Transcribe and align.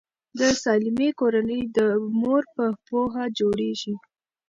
د 0.39 0.41
سالمې 0.61 1.09
کورنۍ 1.19 1.61
د 1.77 1.79
مور 2.19 2.43
په 2.55 2.65
پوهه 2.87 3.23
جوړیږي. 3.39 3.95